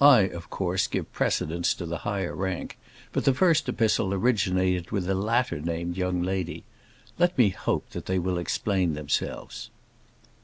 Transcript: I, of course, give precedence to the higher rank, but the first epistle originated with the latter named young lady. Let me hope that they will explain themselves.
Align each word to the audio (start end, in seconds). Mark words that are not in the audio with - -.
I, 0.00 0.20
of 0.28 0.50
course, 0.50 0.86
give 0.86 1.12
precedence 1.12 1.74
to 1.74 1.84
the 1.84 1.98
higher 2.06 2.32
rank, 2.32 2.78
but 3.10 3.24
the 3.24 3.34
first 3.34 3.68
epistle 3.68 4.14
originated 4.14 4.92
with 4.92 5.06
the 5.06 5.16
latter 5.16 5.60
named 5.60 5.96
young 5.96 6.22
lady. 6.22 6.62
Let 7.18 7.36
me 7.36 7.48
hope 7.48 7.90
that 7.90 8.06
they 8.06 8.20
will 8.20 8.38
explain 8.38 8.92
themselves. 8.94 9.70